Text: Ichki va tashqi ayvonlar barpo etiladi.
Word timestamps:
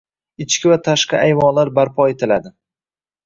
Ichki 0.45 0.69
va 0.71 0.77
tashqi 0.87 1.19
ayvonlar 1.19 1.71
barpo 1.81 2.09
etiladi. 2.13 2.53